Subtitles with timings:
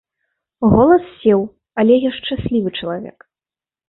[0.75, 1.41] Голас сеў,
[1.83, 3.17] але я шчаслівы чалавек!